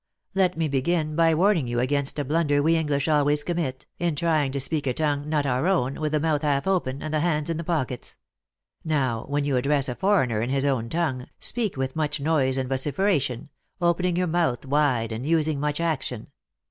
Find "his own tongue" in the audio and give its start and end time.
10.49-11.27